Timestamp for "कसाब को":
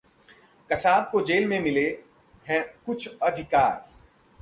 0.69-1.21